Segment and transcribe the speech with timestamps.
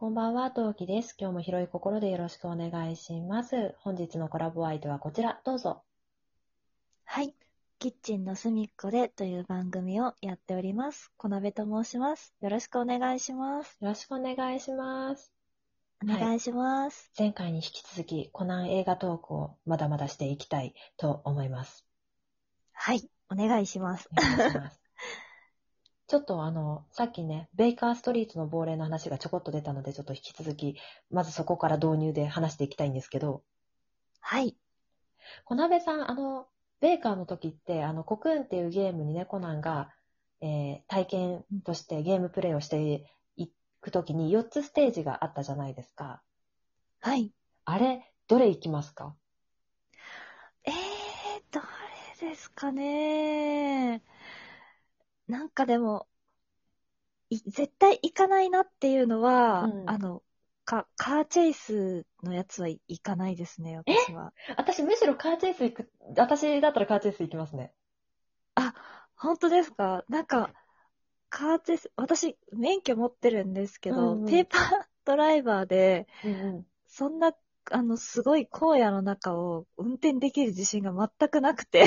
[0.00, 1.14] こんばんは、トウキです。
[1.20, 3.74] 今日も広い心でよろしくお願いします。
[3.80, 5.82] 本日のコラボ相手はこちら、どうぞ。
[7.04, 7.34] はい。
[7.78, 11.12] キッチンの隅っこでという番組をやっております。
[11.18, 12.34] 小鍋と申します。
[12.40, 13.76] よろしくお願いします。
[13.82, 15.34] よろしくお願いします。
[16.02, 17.12] お願いします。
[17.18, 21.84] 前回に引き続き、コナン映画トークをまだまだしていきたいと思います。
[22.72, 23.06] はい。
[23.28, 24.08] お願いします。
[24.10, 24.79] お願いします。
[26.10, 30.74] ちょっとあの、さっきね、ベイカーストリートの亡霊の話がちょこっと出たので、ちょっと引き続き、
[31.08, 33.44] まずそこから導入で話していきたいんですけど、
[34.18, 34.56] はい。
[35.44, 36.48] 小鍋さん、あの、
[36.80, 39.90] ベイカーの時って、あの、コクーンっていうゲームにね、コナンが、
[40.40, 46.24] えー体験としてゲームプレイをしていく時に4つステージがあったじゃないですか。
[47.00, 47.30] はい。
[47.66, 49.14] あれ、どれ行きますか？
[50.64, 50.74] えー、
[51.52, 51.60] ど
[52.20, 54.02] れですかね
[55.30, 56.06] なんかでも、
[57.30, 60.22] い絶対行かないなっていうのは、うんあの、
[60.64, 64.32] か、カーチェイスのやつは行かないですね、私は。
[64.56, 67.72] 私、むしろカーチェイス行く、私だったらカーチェイス行きますね。
[69.14, 70.04] 本当ですか？
[70.08, 70.50] なんか、
[71.28, 74.60] カーチェイス、私、免許持ってるんですけど、うんうんペーパー
[75.04, 76.66] ドライバーで、うんうん。
[76.88, 77.34] そんな、
[77.70, 81.84] あの、すごい荒野の中を運転できる自信が全くなくて。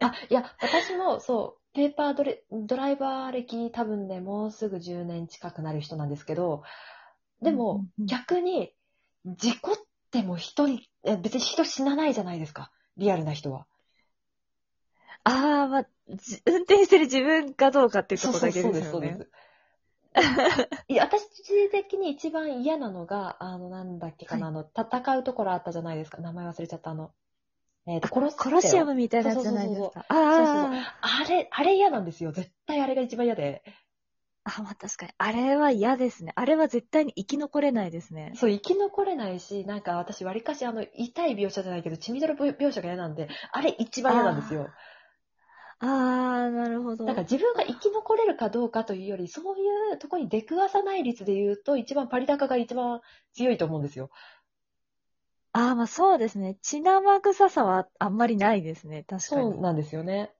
[0.00, 6.62] あ、いや、私も、そう、ペーパードレドライバー歴多分ね、もうすぐ10年近くなる人なんですけど、
[7.42, 8.72] でも、逆に、
[9.26, 9.76] 事故っ
[10.10, 12.72] ても一人、え別に人死なないじゃないですか。
[12.96, 13.66] リアルな人は。
[15.24, 18.90] ああ、まあ、じ運転してる自分かどうかっていうところだけですよね。
[18.90, 19.30] そうです。
[20.88, 26.22] いや、私的に一番嫌なのが、あの、なんだっけかな、あの、戦うところあったじゃないですか。
[26.22, 27.12] 名前忘れちゃった、あの、
[27.86, 28.36] えっ、と、殺す。
[28.36, 30.04] コロシアムみたいなやつじゃないですか。
[30.08, 32.32] そうそうああれ、あれ嫌なんですよ。
[32.32, 33.62] 絶対あれが一番嫌で。
[34.44, 35.12] あ、あ、まあ確かに。
[35.18, 36.32] あれは嫌ですね。
[36.34, 38.32] あれは絶対に生き残れないですね。
[38.34, 44.68] そう、生き残れないし、なんか私、わりかし、あの、痛い描写じゃないけど、血みどろ描写が嫌なんで、あれ一番嫌なんですよ。
[45.78, 47.04] ああ、なるほど。
[47.04, 53.00] だから自分が生き残れるかどうかというより、そういうところに出くわさない率で言うと、一番パリ高が一番
[53.34, 54.10] 強いと思うんですよ。
[55.58, 56.56] ああ、まあそうですね。
[56.62, 59.04] 血生臭さはあんまりないですね。
[59.04, 59.50] 確かに。
[59.50, 60.32] そうなんですよね。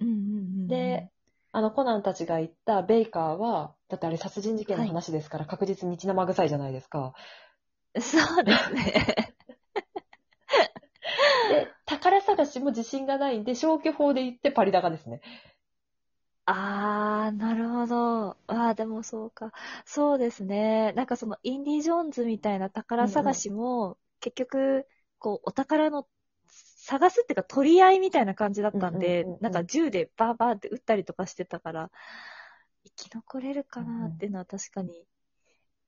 [0.00, 1.02] うんうんうんうん。
[1.02, 1.10] で、
[1.52, 7.14] あの、コナンたちが言ったベイカーは、だってあれ殺人事件の話ですから、確実に血生臭いじゃないですか。
[8.00, 9.34] そうですね。
[11.42, 15.20] で、宝探しも自信がないんで、消去法で言ってパリ高ですね。
[16.46, 18.30] あー、なるほど。
[18.46, 19.52] あー、でもそうか。
[19.84, 20.92] そうですね。
[20.94, 24.86] なんかその、インディ・ジョーンズみたいな宝探しも、結局、
[25.18, 26.06] こう、お宝の、
[26.46, 31.90] 探すっていうか取り合いみたいな感じだったんで、うんうんうんうんなんか銃でバーバーって撃ったりとかしてたから、
[32.84, 35.04] 生き残れるかなっていうのは確かに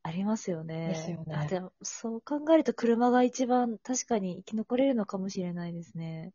[0.03, 0.89] ありますよね。
[0.89, 6.33] ですよねあでも、そう考えると車が一番確かに生き残れるのかもしれないですね。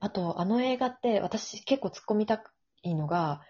[0.00, 2.42] あと、あの映画って、私結構突っ込みた
[2.82, 3.42] いのが、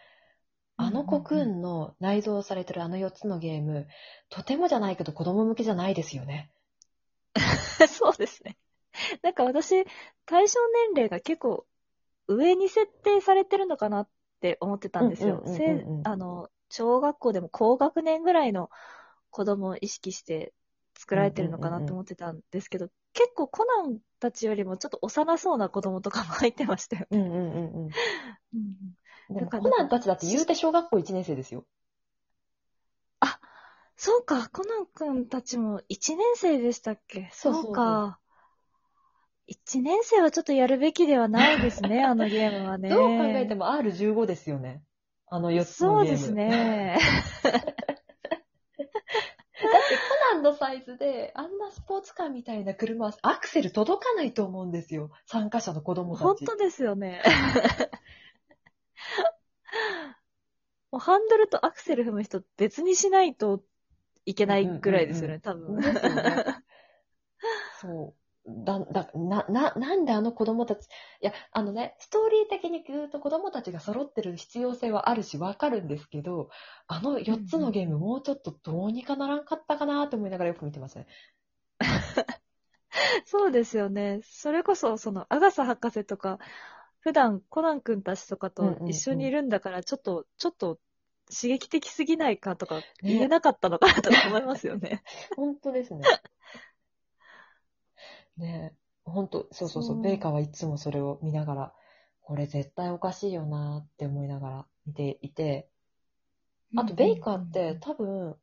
[0.77, 3.87] あのコクーンの内蔵されてるあの4つのゲーム、
[4.29, 6.51] とてもじゃないけど子供向けじゃないですよね。
[7.89, 8.57] そうですね。
[9.23, 9.85] なんか私、
[10.27, 11.67] 対象年齢が結構
[12.29, 14.09] 上に設定されてるのかなっ
[14.41, 15.43] て思ってたんですよ。
[16.05, 18.71] あの、小学校でも高学年ぐらいの
[19.31, 20.55] 子供を意識して
[20.99, 27.07] 作られてるのかなって思ってたんですけど、結構コナンたちよりもちょっと幼そうな子供とかも入ってましたよ。
[27.11, 27.91] うんうんうんうん。
[28.55, 28.95] うん
[29.29, 31.65] でもだからコナンたちだって言うて小学校1年生ですよ。
[34.05, 37.31] そうか、コナン君たちも1年生でしたっけ？
[37.33, 38.21] そうそうか。
[39.49, 42.91] 1年生はちょっとやるべきではないですね、 あのゲームはね。
[42.91, 44.83] どう考えても R15 ですよね。
[45.27, 46.19] あの4つのゲーム。
[46.19, 46.35] そうです。
[46.35, 46.99] ね。
[47.45, 47.63] だって
[49.97, 50.03] コ
[50.35, 55.13] ナンのサイズで、あんなスポーツカーみたいな車はアクセル届かないと思うんですよ。
[55.25, 56.25] 参加者の子供たち。
[56.25, 57.23] 本当ですよね。
[60.93, 63.65] もうハンドルとアクセル踏む人別にしないと
[64.27, 65.81] いけないぐらいですよね、多分。
[67.81, 68.25] そう。
[68.47, 70.89] だ、だ、な、な、なんであの子供たち、い
[71.21, 76.51] や、あのね、ストーリー的に言うと子供たちが揃ってる必要性はあるしわかるんですけど、
[76.87, 81.07] あの4つのゲームもうちょっとどうにかならんかったかなと思いながらよく見てますね。
[83.27, 84.21] そうですよね。
[84.23, 86.39] それこそ、その、アガサ博士とか、
[87.01, 90.79] 普段コナン君たちとかと一緒にいるんだから、ちょっと、ちょっと、
[91.31, 95.03] 刺激的すぎないかとか言えなかったのかなとか思いますよね。
[95.37, 96.03] 本当ですね。
[98.37, 101.75] ねえ、本当そうそうそう、そうベイカーはいつもそれを見ながら、
[102.23, 105.69] これ絶対おかしいよなって思いながら見ていて、
[106.77, 108.37] あとベイカーって多分、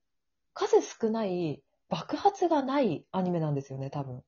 [0.53, 4.23] 数少ない爆発がないアニメなんですよね、多分。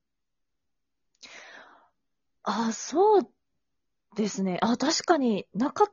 [2.42, 3.30] あ、そう
[4.16, 4.58] ですね。
[4.60, 5.86] あ、確かになかっ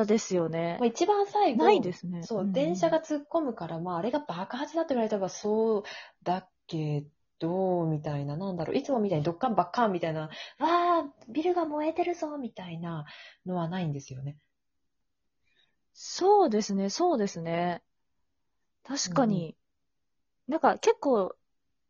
[0.00, 0.86] たですよねまあ、。
[0.86, 2.22] 一番最後、ないですね。
[2.22, 5.82] そう、ん電車が突っ込むから、まあ、あれが爆発だって言われたら、そう
[6.22, 7.04] だけ
[7.38, 13.04] ど、みたいな、なんだろう、いつもみたいにドッカンバッカンみたいな、わー、ビルが燃えてるぞ、みたいな
[13.46, 14.36] のはないんですよね。
[15.92, 17.82] そうですね、そうですね。
[18.84, 19.56] 確かに。
[20.48, 21.34] なんか結構、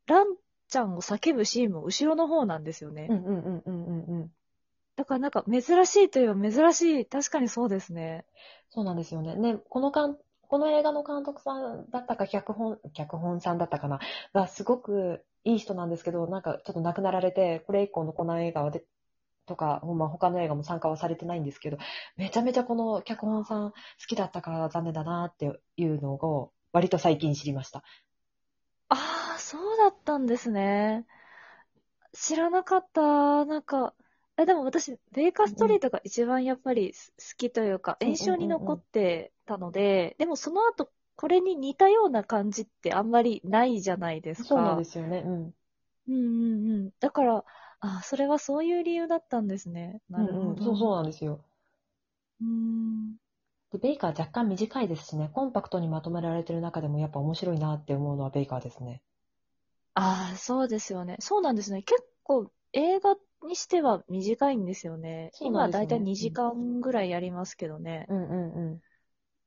[0.06, 0.36] ラン
[0.68, 3.06] ちゃんを叫ぶシーンも後ろの方なんですよね。
[3.10, 4.30] うんうんうんうんうんうん。
[5.00, 7.06] だからなんか珍しいといえば珍しい。
[7.06, 8.26] 確かにそうですね。
[8.68, 9.34] そうなんですよね。
[9.34, 13.98] ね、このかん、この映画の監督さんだったか、脚本、脚本さんだったかな、
[14.34, 18.84] がすごくいい人なんですけど、なんかちょっと亡くなられて、これ以降のこの映画はで、
[19.46, 21.78] とか、まあ、他の映画も参加はされてないんですけど、
[22.18, 23.76] めちゃめちゃこの脚本さん好
[24.06, 27.82] きだったから残念だなっていうのを、割と最近知りました。
[28.90, 31.06] ああ、そうだったんですね。
[32.12, 33.44] 知らなかった。
[33.44, 33.94] なんか、
[34.40, 44.48] え、でも私、ベイカーストリートが一番やっぱりす好きというか、うんうん印象に残ってたので、でもその後、これに似たような感じってあんまりないじゃないですか。
[44.48, 45.18] そうなんですよね。
[45.24, 45.54] うん。
[46.08, 46.92] うんうんうん。
[47.00, 47.44] だから、
[47.80, 50.00] あ、それはそういう理由だったんですね。
[50.08, 50.52] なるほど。
[50.52, 51.44] うんうん、そうそうなんですよ。
[52.40, 53.16] うーん。
[53.72, 59.02] で、ベイカー若干短いですしね、コンパクトにまとめられてる中でもやっぱ面白いなって思うのはベイカーですね。
[59.94, 61.16] ああ、そうですよね。
[61.20, 61.82] そうなんですね。
[61.82, 65.30] 結構映画にしては短いんですよね。
[65.32, 68.06] そうなんですよね今だいたい2時間ぐらいやりますけどね。
[68.08, 68.80] うんうんうん。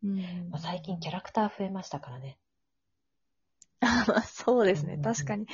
[0.03, 2.37] うんまあ、最近キャラクター増えましたからね。
[3.81, 4.99] あまあそうですねうん。
[4.99, 5.47] うんうん確かに。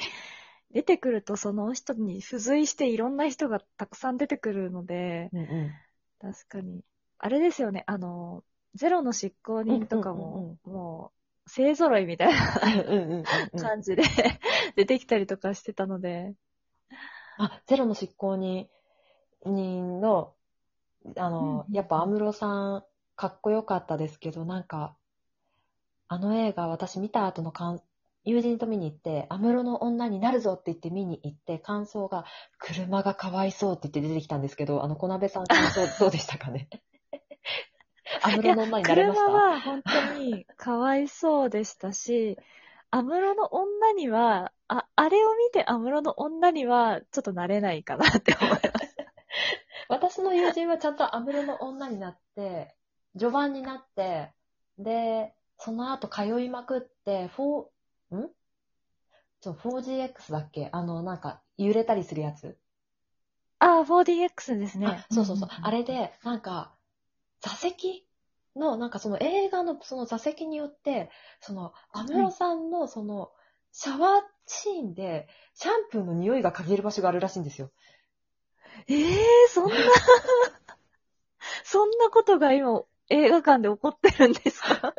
[0.71, 5.81] 出てくるとその人に付随していろんな人がたくさん出てくるので、うんうん。
[6.19, 6.83] 確かに。
[7.17, 7.83] あれですよね。
[7.87, 8.43] あの、
[8.75, 11.11] ゼロの執行人とかも、も
[11.47, 13.61] う、勢揃いみたいなうんうんうんうん。
[13.61, 14.03] 感じで
[14.75, 16.35] 出てきたりとかしてたので。
[17.39, 18.67] あ、ゼロの執行人
[19.45, 20.35] 人の、
[21.17, 22.83] あの、うんやっぱ安室さん、
[23.15, 24.95] かっこよかったですけど、なんか、
[26.09, 27.81] あの映画私見た後の感、
[28.25, 32.25] 友人と見に行って、安室の女になるぞって言って見に行って、感想が、
[32.57, 36.67] 車がかわいそうって言って出てきたんですけど、あの、小鍋さん感想 どうでしたかね？
[38.21, 39.25] 安室の女になれました？
[39.27, 42.37] 車は本当にかわいそうでしたし、
[42.91, 48.63] 安室の女には、あ、あれを見て安室の女にはちょっとなれないかなって思います。
[49.89, 52.75] 私の友人はちゃんと安室の女になって、
[53.17, 54.31] 序盤になって、
[54.77, 58.29] で、その後通いまくって、4、ん？
[59.41, 60.69] そう、4GX だっけ？
[60.71, 62.57] あの、なんか、揺れたりするやつ。
[63.59, 65.13] ああ、4DX ですねあ。
[65.13, 65.49] そうそうそう。
[65.49, 66.73] あれで、なんか、
[67.41, 68.05] 座席
[68.59, 71.09] の、なんかその映画のその座席によって、
[71.39, 73.31] その、安室さんのその、
[73.71, 77.71] シャワーシーンで、シャンプーの匂いが嗅げる場所があるらしいんですよ。
[78.87, 79.17] ええ
[79.49, 79.75] そんな、
[81.63, 84.93] そんなことが今映画館で起こってるんですか？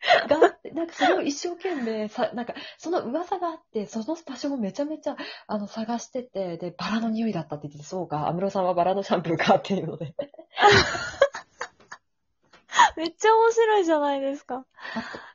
[0.28, 0.38] が
[0.72, 5.16] なんかそれを一生懸命さ、なんかその噂があって、その場所もめちゃめちゃ
[5.46, 10.14] あの探してて、で、バラの匂いだったって言ってて、そうか、安室さんはバラのシャンプーかっていうので。
[12.96, 14.66] めっちゃ面白いじゃないですか。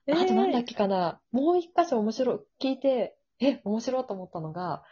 [0.07, 4.83] えあとなんだっえけかな、もう一箇所面白い、聞いて、え、面白いと思ったのが、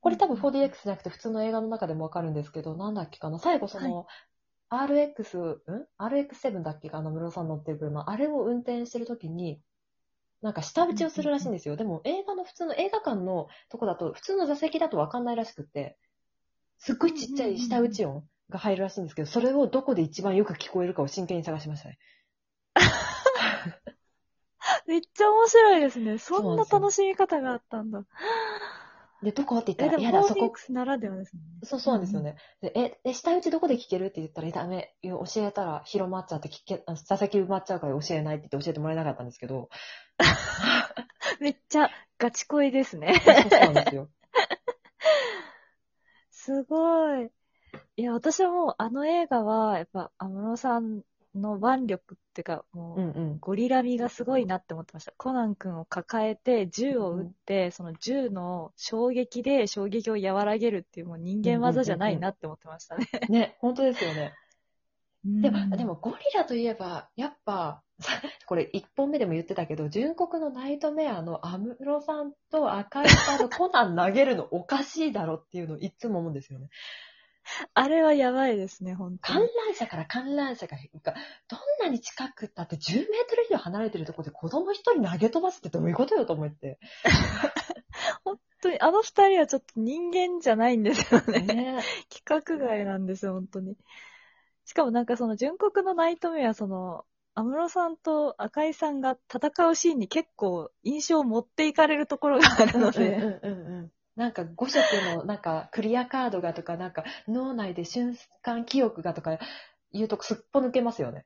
[0.00, 4.06] これ多分 4DX じゃなくて普通の映画の中でもわかるんですけど、なんだっけかな、最後その、
[4.70, 8.08] RX、ん ?RX7 だっけか、あの、室さん乗ってる車。
[8.08, 9.60] あれを運転してるときに、
[10.42, 11.76] なんか下打ちをするらしいんですよ。
[11.76, 15.98] でも映画の普通の映画館のとこだと、普通の座席だとわかんないらしくって、
[16.78, 21.98] すっごいちっちゃい下打ち音が入るらしいんですけど、それをどこで一番よく聞こえるかを真剣に探しましたね。
[24.86, 26.18] めっちゃ面白いですね。
[26.18, 28.04] そんな楽しみ方があったんだ。
[29.22, 31.40] で、どこってえ、言ったら、いやだ、そこ 4DX ならではですね。
[31.62, 32.36] そうそうなんですよね。
[32.62, 39.68] でえ、え、下打ちどこで聞けるって言ったら、えダメ、教えたら広まっちゃって聞け、あ座席埋まっちゃうから教えないって言って教えてもらえなかったんですけど、
[41.40, 43.20] めっちゃガチ恋ですね。
[43.50, 44.08] そうなんですよ。
[46.30, 47.30] すごい。
[48.00, 51.02] いや、私はもうあの映画は、やっぱ安室さん
[51.34, 53.38] の腕力っていうか、もう、うんうん。
[53.40, 55.12] ゴリラ味がすごいなって思ってました。
[55.18, 63.06] コナン君を抱えて銃を撃って、その銃の衝撃で衝撃を和らげるっていうもう人間技じゃないなって思ってましたね。
[63.28, 64.32] ね、本当ですよね。
[65.22, 67.82] でも、でも、もゴリラといえば、やっぱ、
[68.46, 76.70] これ1本目でも言ってたけど、純国のナイトメアの安室さんと赤いさんのコナン投げるのおかしいだろっていうのをいつも思うんですよね。
[77.74, 79.48] あれはやばいですね、本当観に。
[79.66, 81.14] 覧車から観覧車が、が
[81.48, 86.78] どんなに近くったって10メートル以上離れてるところで子供一人投げ飛ばすってどういうことよと思って。
[88.24, 91.40] 本当に、あの二人はちょっと人間じゃないんですよね。
[91.40, 93.76] ね規格外なんですよ、本当に。
[94.64, 97.04] しかもなんかその純国のナイトメア、その、
[97.34, 103.90] 安室さんと赤井さんが戦うシーンに結構印象を持っていかれるところがあるので、うんうんうんうん
[104.20, 109.38] なんか5色のなんかクリアカードがとか、なんか脳内で瞬間記憶がとか
[109.94, 111.24] 言うとすっぽ抜けますよね。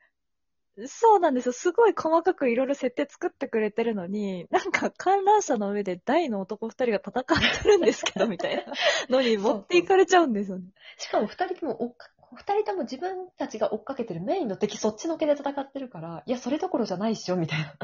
[0.86, 1.52] そうなんですよ。
[1.52, 8.62] すごい細かくいろいろ設定作ってくれてるのに、なんか観覧車の上で大の男二人が戦ってるんですけど、みたいな
[9.10, 10.64] のに持っていかれちゃうんですよね。
[10.96, 17.74] しかも2人とも追っか、二人とも自分たちが追っかけてるメインの敵そっちのけで戦ってるから、いや、それどころじゃないっしょ、みたいな。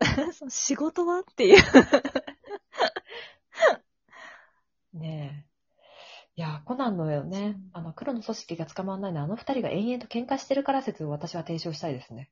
[0.48, 1.62] 仕事はっていう。
[4.98, 5.48] ねえ。
[6.36, 12.30] いや、コナンのよね、あの、黒の組織が捕まらないのは、あの二人が延々と喧嘩してるから説を私は提唱したいですね。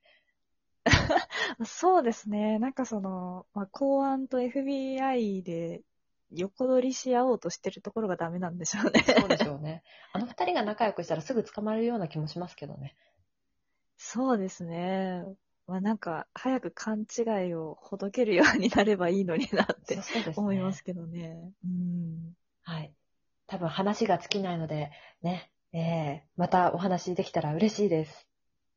[1.67, 2.59] そうですね。
[2.59, 5.83] なんかその、まあ、公安と FBI で
[6.31, 9.03] 横取りし合おうとしてるところがダメなんでしょうね。
[9.03, 9.83] そうでしょうね。
[10.13, 12.97] あの二人が仲良くしたらすぐ捕まるような気もしますけどね。
[13.97, 15.25] そうですね。
[15.67, 21.53] まあなんか、早く勘違いをほどけるようになればいいのになってそうそうですね思いますけどね。
[21.65, 22.37] うん。
[22.67, 22.93] はい。
[23.47, 24.91] 多分話が尽きないので、
[25.23, 28.27] ね、ええまたお話できたら嬉しいです。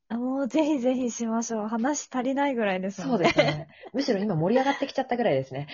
[0.09, 1.67] あもうぜひぜひしましょう。
[1.67, 3.67] 話足りないぐらいですもんそうですね。
[3.91, 5.67] むしろ今盛り上がってきちゃったぐらいですね。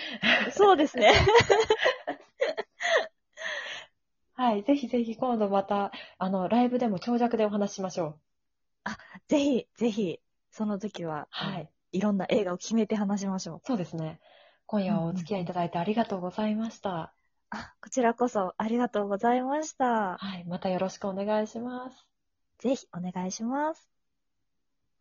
[0.50, 1.12] そうですね。
[4.32, 4.62] はい。
[4.64, 8.20] ぜひぜひ今度また、あの、ライブでも長尺でお話ししましょう。
[9.28, 10.20] ぜひ、ぜひ、
[10.50, 11.70] その時は、はい。
[11.92, 13.60] いろんな映画を決めて話しましょう。
[13.64, 14.20] そうですね。
[14.66, 17.14] 今夜はお付き合いいただいてありがとうございました。
[17.50, 20.16] あ、こちらこそありがとうございました。
[20.18, 20.44] はい。
[20.44, 22.06] またよろしくお願いします。
[22.58, 23.95] ぜひお願いします。